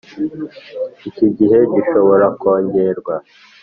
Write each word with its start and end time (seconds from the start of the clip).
Iki 1.07 1.27
gihe 1.37 1.57
gishobora 1.73 2.25
kongerwa 2.39 3.13